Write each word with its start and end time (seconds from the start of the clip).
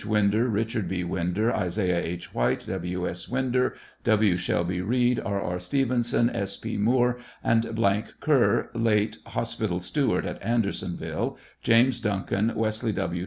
Winder, 0.03 0.49
Eichard 0.49 0.87
B. 0.87 1.03
Winder, 1.03 1.53
Isaiah 1.55 2.03
H. 2.03 2.33
White, 2.33 2.65
W. 2.65 3.07
S. 3.07 3.29
Winder, 3.29 3.75
W. 4.03 4.35
Shelby 4.35 4.81
Reed, 4.81 5.19
E. 5.19 5.21
E. 5.21 5.59
Stevenson, 5.59 6.27
S. 6.31 6.57
P. 6.57 6.75
Moore, 6.75 7.19
Kerr, 8.19 8.71
late 8.73 9.17
hospital 9.27 9.79
steward'at 9.79 10.43
Andersonville, 10.43 11.37
James 11.61 11.99
Duncan, 12.01 12.51
Wesley 12.55 12.93
W. 12.93 13.19